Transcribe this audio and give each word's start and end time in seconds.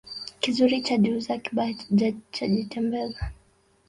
Kizuri 0.41 0.75
chajiuza 0.85 1.33
kibaya 1.43 1.75
chajitembeza 2.33 3.21